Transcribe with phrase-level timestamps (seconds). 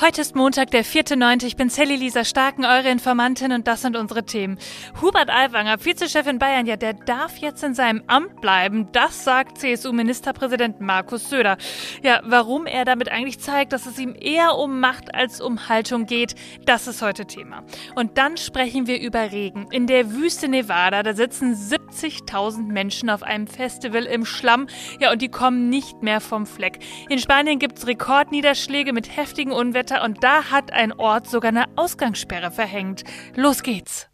[0.00, 1.46] Heute ist Montag, der 4.9.
[1.46, 4.58] Ich bin Sally Lisa Starken, eure Informantin und das sind unsere Themen.
[5.00, 8.88] Hubert Aiwanger, Vizechef in Bayern, ja, der darf jetzt in seinem Amt bleiben.
[8.90, 11.58] Das sagt CSU-Ministerpräsident Markus Söder.
[12.02, 16.06] Ja, warum er damit eigentlich zeigt, dass es ihm eher um Macht als um Haltung
[16.06, 16.34] geht,
[16.66, 17.62] das ist heute Thema.
[17.94, 19.68] Und dann sprechen wir über Regen.
[19.70, 24.66] In der Wüste Nevada, da sitzen 70.000 Menschen auf einem Festival im Schlamm.
[24.98, 26.80] Ja, und die kommen nicht mehr vom Fleck.
[27.08, 31.66] In Spanien gibt's Rekordniederschläge mit heftigen Unwettern Wetter und da hat ein Ort sogar eine
[31.76, 33.04] Ausgangssperre verhängt.
[33.34, 34.08] Los geht's.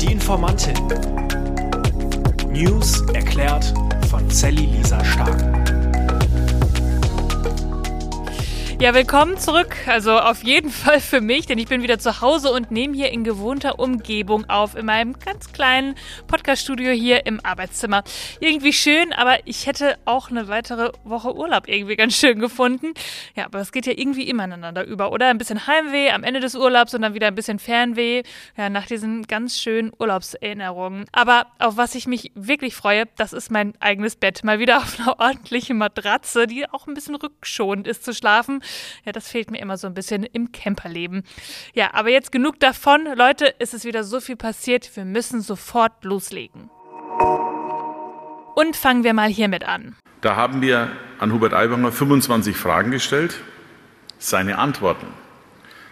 [0.00, 0.74] Die Informantin.
[2.50, 3.74] News erklärt
[4.08, 5.75] von Sally Lisa Stark.
[8.78, 9.74] Ja, willkommen zurück.
[9.86, 13.10] Also auf jeden Fall für mich, denn ich bin wieder zu Hause und nehme hier
[13.10, 15.94] in gewohnter Umgebung auf, in meinem ganz kleinen
[16.26, 18.04] Podcaststudio hier im Arbeitszimmer.
[18.38, 22.92] Irgendwie schön, aber ich hätte auch eine weitere Woche Urlaub irgendwie ganz schön gefunden.
[23.34, 25.28] Ja, aber es geht ja irgendwie immer ineinander über, oder?
[25.28, 28.24] Ein bisschen Heimweh am Ende des Urlaubs und dann wieder ein bisschen Fernweh,
[28.58, 31.06] ja, nach diesen ganz schönen Urlaubserinnerungen.
[31.12, 34.44] Aber auf was ich mich wirklich freue, das ist mein eigenes Bett.
[34.44, 38.60] Mal wieder auf einer ordentlichen Matratze, die auch ein bisschen rückschonend ist zu schlafen.
[39.04, 41.22] Ja, das fehlt mir immer so ein bisschen im Camperleben.
[41.74, 43.06] Ja, aber jetzt genug davon.
[43.16, 44.94] Leute, es ist wieder so viel passiert.
[44.96, 46.70] Wir müssen sofort loslegen.
[48.54, 49.96] Und fangen wir mal hiermit an.
[50.20, 53.36] Da haben wir an Hubert Aiwanger 25 Fragen gestellt.
[54.18, 55.06] Seine Antworten,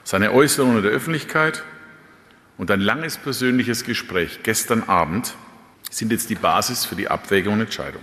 [0.02, 1.62] seine Äußerungen der Öffentlichkeit
[2.56, 5.34] und ein langes persönliches Gespräch gestern Abend
[5.90, 8.02] sind jetzt die Basis für die Abwägung und Entscheidung.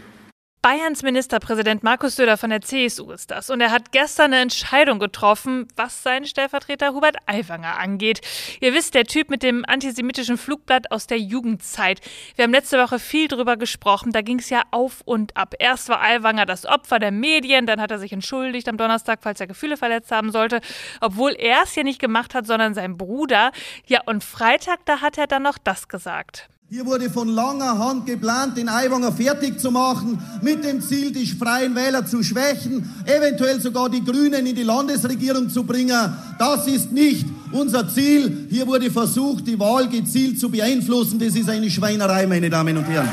[0.64, 3.50] Bayerns Ministerpräsident Markus Söder von der CSU ist das.
[3.50, 8.22] Und er hat gestern eine Entscheidung getroffen, was seinen Stellvertreter Hubert Aiwanger angeht.
[8.60, 12.00] Ihr wisst, der Typ mit dem antisemitischen Flugblatt aus der Jugendzeit.
[12.36, 14.12] Wir haben letzte Woche viel drüber gesprochen.
[14.12, 15.56] Da ging es ja auf und ab.
[15.58, 19.40] Erst war Aiwanger das Opfer der Medien, dann hat er sich entschuldigt am Donnerstag, falls
[19.40, 20.62] er Gefühle verletzt haben sollte.
[21.00, 23.52] Obwohl er es ja nicht gemacht hat, sondern sein Bruder.
[23.88, 26.52] Ja, und Freitag, da hat er dann noch das gesagt.
[26.74, 31.28] Hier wurde von langer Hand geplant, den Aiwanger fertig zu machen, mit dem Ziel, die
[31.28, 36.14] freien Wähler zu schwächen, eventuell sogar die Grünen in die Landesregierung zu bringen.
[36.40, 38.48] Das ist nicht unser Ziel.
[38.50, 41.20] Hier wurde versucht, die Wahl gezielt zu beeinflussen.
[41.20, 43.10] Das ist eine Schweinerei, meine Damen und Herren.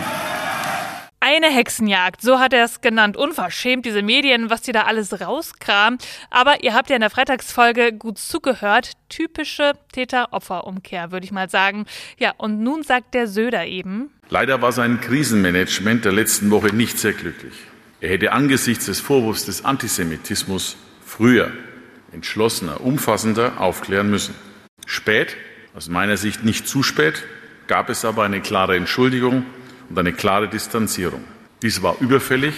[1.41, 3.17] Eine Hexenjagd, so hat er es genannt.
[3.17, 6.01] Unverschämt, diese Medien, was die da alles rauskramen.
[6.31, 8.95] Aber ihr habt ja in der Freitagsfolge gut zugehört.
[9.09, 11.87] Typische Täter-Opfer-Umkehr, würde ich mal sagen.
[12.19, 14.11] Ja, und nun sagt der Söder eben.
[14.31, 17.55] Leider war sein Krisenmanagement der letzten Woche nicht sehr glücklich.
[18.01, 20.77] Er hätte angesichts des Vorwurfs des Antisemitismus
[21.07, 21.53] früher,
[22.11, 24.35] entschlossener, umfassender aufklären müssen.
[24.87, 25.37] Spät,
[25.77, 27.23] aus meiner Sicht nicht zu spät,
[27.69, 29.47] gab es aber eine klare Entschuldigung
[29.89, 31.25] und eine klare Distanzierung.
[31.63, 32.55] Dies war überfällig,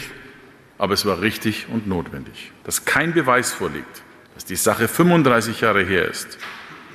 [0.78, 2.52] aber es war richtig und notwendig.
[2.64, 4.02] Dass kein Beweis vorliegt,
[4.34, 6.38] dass die Sache 35 Jahre her ist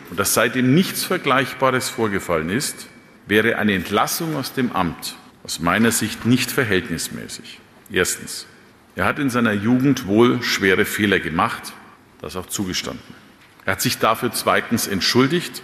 [0.09, 2.87] und dass seitdem nichts Vergleichbares vorgefallen ist,
[3.27, 5.15] wäre eine Entlassung aus dem Amt
[5.45, 7.59] aus meiner Sicht nicht verhältnismäßig.
[7.91, 8.47] Erstens.
[8.95, 11.73] Er hat in seiner Jugend wohl schwere Fehler gemacht,
[12.19, 13.13] das auch zugestanden.
[13.65, 15.61] Er hat sich dafür zweitens entschuldigt,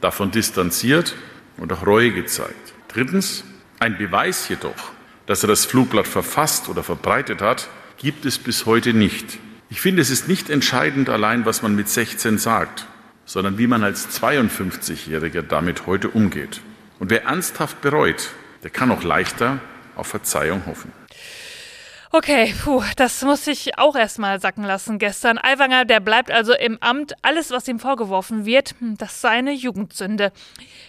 [0.00, 1.16] davon distanziert
[1.56, 2.74] und auch Reue gezeigt.
[2.88, 3.44] Drittens.
[3.78, 4.92] Ein Beweis jedoch,
[5.26, 7.68] dass er das Flugblatt verfasst oder verbreitet hat,
[7.98, 9.38] gibt es bis heute nicht.
[9.70, 12.86] Ich finde, es ist nicht entscheidend allein, was man mit 16 sagt,
[13.24, 16.60] sondern wie man als 52-Jähriger damit heute umgeht.
[16.98, 18.30] Und wer ernsthaft bereut,
[18.62, 19.58] der kann auch leichter
[19.96, 20.92] auf Verzeihung hoffen.
[22.16, 25.36] Okay, puh, das muss ich auch erstmal sacken lassen gestern.
[25.36, 27.14] Aiwanger, der bleibt also im Amt.
[27.22, 30.30] Alles, was ihm vorgeworfen wird, hm, das sei eine Jugendsünde.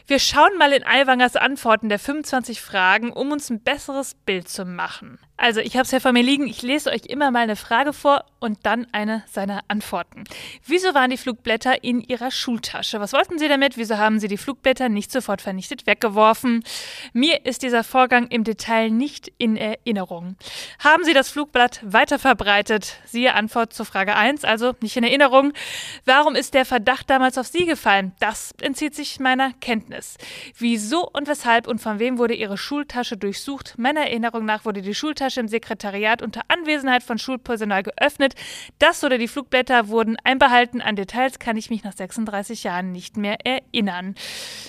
[0.06, 4.66] Wir schauen mal in Aiwangers Antworten der 25 Fragen, um uns ein besseres Bild zu
[4.66, 5.18] machen.
[5.38, 6.48] Also, ich habe es ja vor mir liegen.
[6.48, 10.24] Ich lese euch immer mal eine Frage vor und dann eine seiner Antworten.
[10.66, 13.02] Wieso waren die Flugblätter in Ihrer Schultasche?
[13.02, 13.76] Was wollten Sie damit?
[13.76, 16.64] Wieso haben Sie die Flugblätter nicht sofort vernichtet weggeworfen?
[17.12, 20.38] Mir ist dieser Vorgang im Detail nicht in Erinnerung.
[20.80, 22.98] Haben Sie das Flugblatt weiter verbreitet?
[23.06, 25.52] Siehe Antwort zur Frage 1, also nicht in Erinnerung.
[26.06, 28.14] Warum ist der Verdacht damals auf Sie gefallen?
[28.20, 30.18] Das entzieht sich meiner Kenntnis.
[30.58, 33.74] Wieso und weshalb und von wem wurde Ihre Schultasche durchsucht?
[33.78, 38.36] Meiner Erinnerung nach wurde die Schultasche Schultasche im Sekretariat unter Anwesenheit von Schulpersonal geöffnet.
[38.78, 40.82] Das oder die Flugblätter wurden einbehalten.
[40.82, 44.14] An Details kann ich mich nach 36 Jahren nicht mehr erinnern.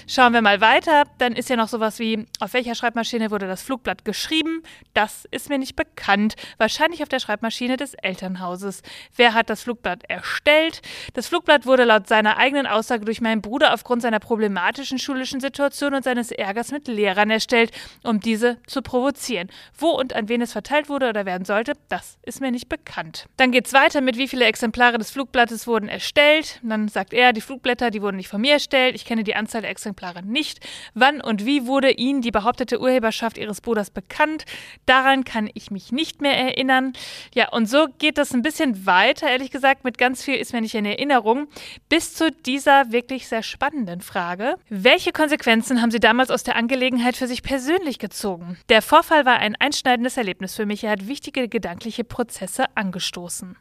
[0.07, 1.05] Schauen wir mal weiter.
[1.19, 4.63] Dann ist ja noch sowas wie, auf welcher Schreibmaschine wurde das Flugblatt geschrieben?
[4.95, 6.37] Das ist mir nicht bekannt.
[6.57, 8.83] Wahrscheinlich auf der Schreibmaschine des Elternhauses.
[9.15, 10.81] Wer hat das Flugblatt erstellt?
[11.13, 15.93] Das Flugblatt wurde laut seiner eigenen Aussage durch meinen Bruder aufgrund seiner problematischen schulischen Situation
[15.93, 17.73] und seines Ärgers mit Lehrern erstellt,
[18.03, 19.51] um diese zu provozieren.
[19.77, 23.27] Wo und an wen es verteilt wurde oder werden sollte, das ist mir nicht bekannt.
[23.37, 26.61] Dann geht es weiter mit, wie viele Exemplare des Flugblattes wurden erstellt.
[26.63, 28.95] Dann sagt er, die Flugblätter, die wurden nicht von mir erstellt.
[28.95, 30.61] Ich kenne die Anzahl der Exemplare nicht.
[30.95, 34.45] Wann und wie wurde Ihnen die behauptete Urheberschaft Ihres Bruders bekannt?
[34.87, 36.93] Daran kann ich mich nicht mehr erinnern.
[37.35, 40.61] Ja, und so geht das ein bisschen weiter, ehrlich gesagt, mit ganz viel ist mir
[40.61, 41.49] nicht in Erinnerung,
[41.89, 44.57] bis zu dieser wirklich sehr spannenden Frage.
[44.69, 48.59] Welche Konsequenzen haben Sie damals aus der Angelegenheit für sich persönlich gezogen?
[48.69, 50.85] Der Vorfall war ein einschneidendes Erlebnis für mich.
[50.85, 53.57] Er hat wichtige gedankliche Prozesse angestoßen.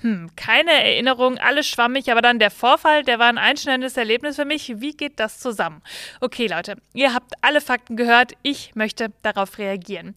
[0.00, 4.44] Hm, keine Erinnerung, alles schwammig, aber dann der Vorfall, der war ein einschneidendes Erlebnis für
[4.44, 4.80] mich.
[4.80, 5.82] Wie geht das zusammen?
[6.20, 8.32] Okay, Leute, ihr habt alle Fakten gehört.
[8.42, 10.14] Ich möchte darauf reagieren.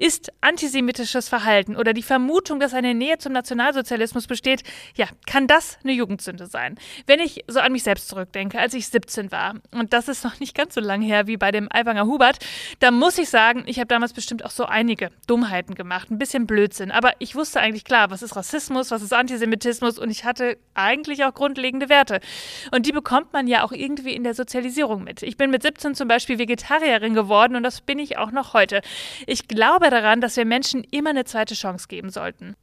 [0.00, 4.62] Ist antisemitisches Verhalten oder die Vermutung, dass eine Nähe zum Nationalsozialismus besteht,
[4.96, 6.78] ja, kann das eine Jugendsünde sein.
[7.06, 10.40] Wenn ich so an mich selbst zurückdenke, als ich 17 war, und das ist noch
[10.40, 12.38] nicht ganz so lang her wie bei dem Aiwanger Hubert,
[12.78, 16.46] da muss ich sagen, ich habe damals bestimmt auch so einige Dummheiten gemacht, ein bisschen
[16.46, 20.56] Blödsinn, aber ich wusste eigentlich klar, was ist Rassismus, was ist Antisemitismus und ich hatte
[20.72, 22.20] eigentlich auch grundlegende Werte.
[22.70, 25.22] Und die bekommt man ja auch irgendwie in der Sozialisierung mit.
[25.22, 28.80] Ich bin mit 17 zum Beispiel Vegetarierin geworden und das bin ich auch noch heute.
[29.26, 32.56] Ich glaube daran, dass wir Menschen immer eine zweite Chance geben sollten.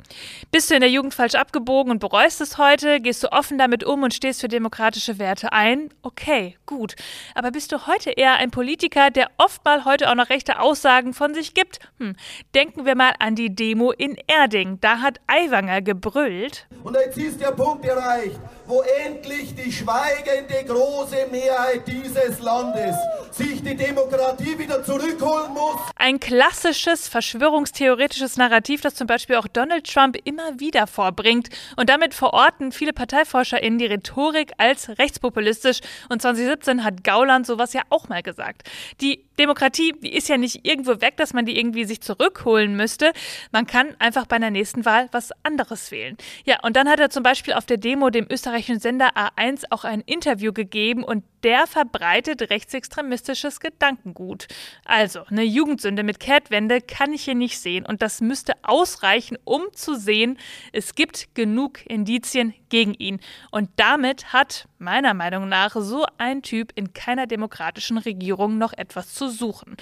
[0.52, 3.00] Bist du in der Jugend falsch abgebogen und bereust es heute?
[3.00, 5.90] Gehst du offen damit um und stehst für demokratische Werte ein?
[6.02, 6.96] Okay, gut.
[7.36, 11.34] Aber bist du heute eher ein Politiker, der oftmal heute auch noch rechte Aussagen von
[11.34, 11.80] sich gibt?
[12.00, 12.16] Hm.
[12.56, 14.80] Denken wir mal an die Demo in Erding.
[14.82, 16.68] Da hat Aiwanger gebrüllt.
[16.84, 22.96] Und jetzt ist der Punkt erreicht, wo endlich die schweigende große Mehrheit dieses Landes
[23.32, 25.80] sich die Demokratie wieder zurückholen muss.
[25.96, 31.50] Ein klassisches verschwörungstheoretisches Narrativ, das zum Beispiel auch Donald Trump immer wieder vorbringt.
[31.76, 35.80] Und damit verorten viele ParteiforscherInnen die Rhetorik als rechtspopulistisch.
[36.10, 38.64] Und 2017 hat Gauland sowas ja auch mal gesagt.
[39.02, 43.12] Die Demokratie, die ist ja nicht irgendwo weg, dass man die irgendwie sich zurückholen müsste.
[43.52, 46.18] Man kann einfach bei der nächsten Wahl was anderes wählen.
[46.46, 49.84] Ja, und dann hat er zum Beispiel auf der Demo dem österreichischen Sender A1 auch
[49.84, 54.48] ein Interview gegeben und der verbreitet rechtsextremistisches Gedankengut.
[54.86, 59.62] Also, eine Jugendsünde mit Kehrtwende kann ich hier nicht sehen und das müsste ausreichen, um
[59.74, 60.40] zu sehen,
[60.74, 63.20] es gibt genug Indizien gegen ihn.
[63.52, 69.14] Und damit hat meiner Meinung nach so ein Typ in keiner demokratischen Regierung noch etwas
[69.14, 69.76] zu suchen.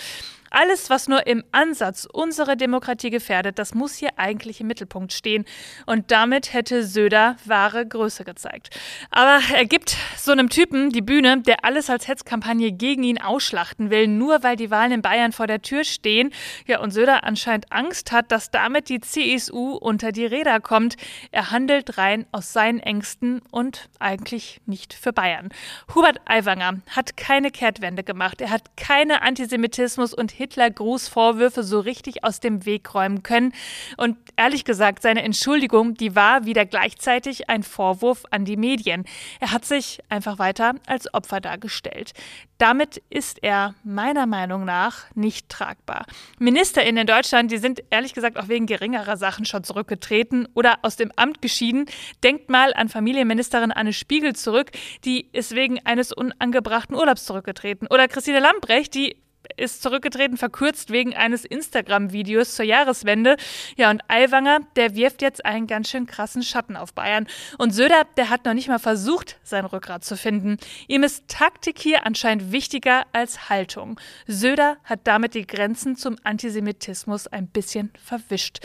[0.58, 5.44] Alles, was nur im Ansatz unsere Demokratie gefährdet, das muss hier eigentlich im Mittelpunkt stehen.
[5.86, 8.70] Und damit hätte Söder wahre Größe gezeigt.
[9.12, 13.90] Aber er gibt so einem Typen die Bühne, der alles als Hetzkampagne gegen ihn ausschlachten
[13.90, 16.32] will, nur weil die Wahlen in Bayern vor der Tür stehen.
[16.68, 20.96] Ja, und Söder anscheinend Angst hat, dass damit die CSU unter die Räder kommt.
[21.32, 25.50] Er handelt rein aus seinen Ängsten und eigentlich nicht für Bayern.
[25.94, 28.40] Hubert Aiwanger hat keine Kehrtwende gemacht.
[28.40, 33.52] Er hat keine Antisemitismus und Hitler-Grußvorwürfe so richtig aus dem Weg räumen können.
[33.98, 39.06] Und ehrlich gesagt, seine Entschuldigung, die war wieder gleichzeitig ein Vorwurf an die Medien.
[39.40, 42.14] Er hat sich einfach weiter als Opfer dargestellt.
[42.58, 46.06] Damit ist er meiner Meinung nach nicht tragbar.
[46.40, 50.96] MinisterInnen in Deutschland, die sind ehrlich gesagt auch wegen geringerer Sachen schon zurückgetreten oder aus
[50.96, 51.86] dem Amt geschieden.
[52.24, 54.72] Denkt mal an Familienministerin Anne Spiegel zurück,
[55.04, 57.88] die ist wegen eines unangebrachten Urlaubs zurückgetreten.
[57.88, 59.18] Oder Christine Lambrecht, die
[59.58, 63.38] ist zurückgetreten, verkürzt wegen eines Instagram-Videos zur Jahreswende.
[63.78, 67.28] Ja, und Aiwanger, der wirft jetzt einen ganz schön krassen Schatten auf Bayern.
[67.58, 70.58] Und Söder, der hat noch nicht mal versucht, sein Rückgrat zu finden.
[70.88, 74.00] Ihm ist Taktik hier anscheinend wichtiger als Haltung.
[74.28, 78.60] Söder hat damit die Grenzen zum Antisemitismus ein bisschen verwischt.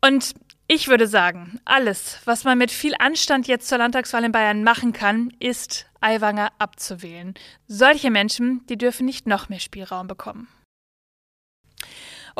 [0.00, 0.34] Und
[0.70, 4.92] ich würde sagen, alles, was man mit viel Anstand jetzt zur Landtagswahl in Bayern machen
[4.92, 7.34] kann, ist Aiwanger abzuwählen.
[7.66, 10.48] Solche Menschen, die dürfen nicht noch mehr Spielraum bekommen.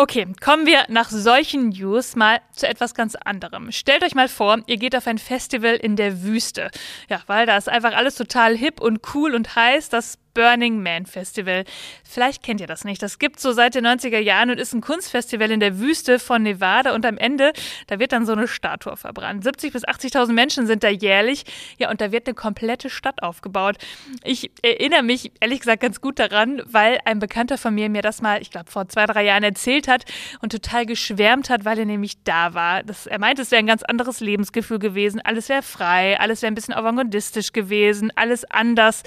[0.01, 3.73] Okay, kommen wir nach solchen News mal zu etwas ganz anderem.
[3.73, 6.71] Stellt euch mal vor, ihr geht auf ein Festival in der Wüste.
[7.09, 9.89] Ja, weil da ist einfach alles total hip und cool und heiß.
[9.89, 11.65] Das Burning Man Festival.
[12.05, 13.03] Vielleicht kennt ihr das nicht.
[13.03, 16.43] Das gibt so seit den 90er Jahren und ist ein Kunstfestival in der Wüste von
[16.43, 17.53] Nevada und am Ende,
[17.87, 19.45] da wird dann so eine Statue verbrannt.
[19.45, 21.45] 70 bis 80.000 Menschen sind da jährlich.
[21.79, 23.77] Ja, und da wird eine komplette Stadt aufgebaut.
[24.25, 28.23] Ich erinnere mich ehrlich gesagt ganz gut daran, weil ein Bekannter von mir mir das
[28.23, 30.05] mal, ich glaube, vor zwei, drei Jahren erzählt hat
[30.41, 32.83] und total geschwärmt hat, weil er nämlich da war.
[32.83, 35.21] Das, er meinte, es wäre ein ganz anderes Lebensgefühl gewesen.
[35.25, 39.03] Alles wäre frei, alles wäre ein bisschen avantgardistisch gewesen, alles anders.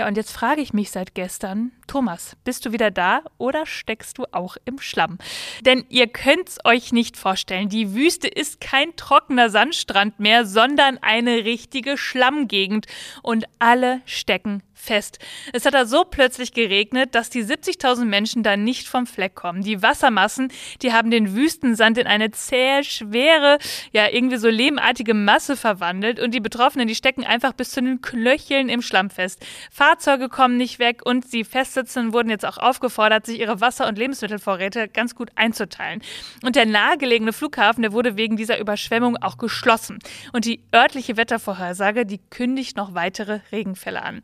[0.00, 4.16] Ja, und jetzt frage ich mich seit gestern, Thomas, bist du wieder da oder steckst
[4.16, 5.18] du auch im Schlamm?
[5.60, 11.44] Denn ihr könnt's euch nicht vorstellen, die Wüste ist kein trockener Sandstrand mehr, sondern eine
[11.44, 12.86] richtige Schlammgegend
[13.22, 15.18] und alle stecken fest.
[15.52, 19.62] Es hat da so plötzlich geregnet, dass die 70.000 Menschen da nicht vom Fleck kommen.
[19.62, 23.58] Die Wassermassen, die haben den Wüstensand in eine zähe, schwere,
[23.92, 28.00] ja irgendwie so lehmartige Masse verwandelt und die Betroffenen, die stecken einfach bis zu den
[28.00, 29.44] Knöcheln im Schlamm fest.
[29.70, 33.98] Fahrzeuge kommen nicht weg und die Festsitzenden wurden jetzt auch aufgefordert, sich ihre Wasser- und
[33.98, 36.02] Lebensmittelvorräte ganz gut einzuteilen.
[36.42, 39.98] Und der nahegelegene Flughafen, der wurde wegen dieser Überschwemmung auch geschlossen.
[40.32, 44.20] Und die örtliche Wettervorhersage, die kündigt noch weitere Regenfälle an.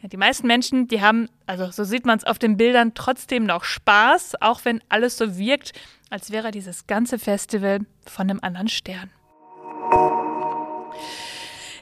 [0.00, 3.46] Ja, die meisten Menschen, die haben, also so sieht man es auf den Bildern, trotzdem
[3.46, 5.72] noch Spaß, auch wenn alles so wirkt,
[6.08, 9.10] als wäre dieses ganze Festival von einem anderen Stern.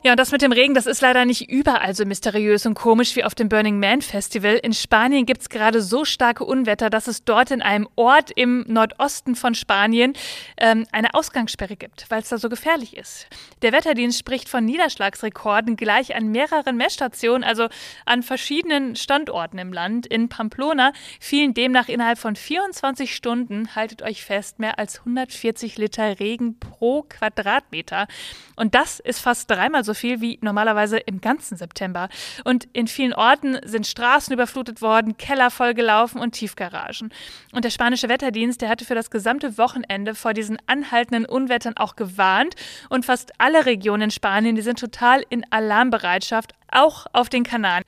[0.06, 3.16] Ja, und das mit dem Regen, das ist leider nicht überall so mysteriös und komisch
[3.16, 4.54] wie auf dem Burning Man Festival.
[4.54, 8.64] In Spanien gibt es gerade so starke Unwetter, dass es dort in einem Ort im
[8.68, 10.12] Nordosten von Spanien
[10.58, 13.26] ähm, eine Ausgangssperre gibt, weil es da so gefährlich ist.
[13.62, 17.66] Der Wetterdienst spricht von Niederschlagsrekorden gleich an mehreren Messstationen, also
[18.04, 20.06] an verschiedenen Standorten im Land.
[20.06, 26.20] In Pamplona fielen demnach innerhalb von 24 Stunden, haltet euch fest, mehr als 140 Liter
[26.20, 28.06] Regen pro Quadratmeter.
[28.54, 32.08] Und das ist fast dreimal so viel wie normalerweise im ganzen September.
[32.44, 37.12] Und in vielen Orten sind Straßen überflutet worden, Keller vollgelaufen und Tiefgaragen.
[37.52, 41.96] Und der spanische Wetterdienst, der hatte für das gesamte Wochenende vor diesen anhaltenden Unwettern auch
[41.96, 42.54] gewarnt.
[42.88, 47.84] Und fast alle Regionen in Spanien, die sind total in Alarmbereitschaft, auch auf den Kanaren.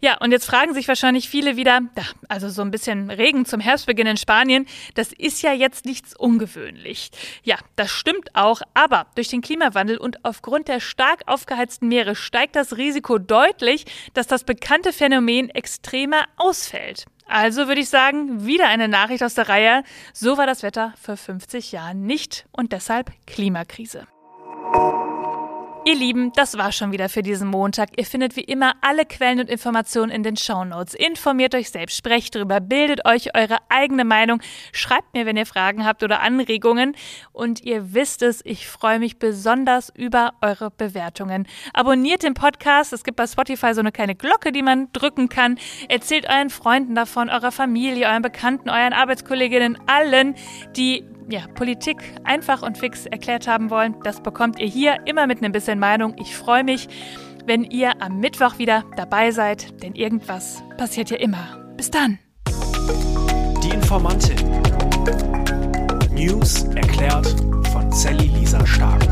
[0.00, 1.80] Ja, und jetzt fragen sich wahrscheinlich viele wieder,
[2.28, 7.10] also so ein bisschen Regen zum Herbstbeginn in Spanien, das ist ja jetzt nichts ungewöhnlich.
[7.44, 12.56] Ja, das stimmt auch, aber durch den Klimawandel und aufgrund der stark aufgeheizten Meere steigt
[12.56, 13.84] das Risiko deutlich,
[14.14, 17.06] dass das bekannte Phänomen extremer ausfällt.
[17.28, 19.82] Also würde ich sagen, wieder eine Nachricht aus der Reihe.
[20.12, 24.06] So war das Wetter vor 50 Jahren nicht und deshalb Klimakrise.
[25.88, 27.90] Ihr Lieben, das war schon wieder für diesen Montag.
[27.96, 30.94] Ihr findet wie immer alle Quellen und Informationen in den Shownotes.
[30.94, 35.86] Informiert euch selbst, sprecht drüber, bildet euch eure eigene Meinung, schreibt mir, wenn ihr Fragen
[35.86, 36.96] habt oder Anregungen.
[37.32, 41.46] Und ihr wisst es, ich freue mich besonders über eure Bewertungen.
[41.72, 42.92] Abonniert den Podcast.
[42.92, 45.56] Es gibt bei Spotify so eine kleine Glocke, die man drücken kann.
[45.88, 50.34] Erzählt euren Freunden davon, eurer Familie, euren Bekannten, euren Arbeitskolleginnen, allen,
[50.76, 53.96] die ja, Politik einfach und fix erklärt haben wollen.
[54.02, 56.14] Das bekommt ihr hier immer mit einem bisschen Meinung.
[56.18, 56.88] Ich freue mich,
[57.46, 61.58] wenn ihr am Mittwoch wieder dabei seid, denn irgendwas passiert ja immer.
[61.76, 62.18] Bis dann.
[63.62, 64.36] Die Informantin.
[66.12, 67.28] News erklärt
[67.72, 69.04] von Sally Lisa Stark.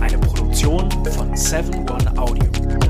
[0.00, 2.81] Eine Produktion von 7 One Audio.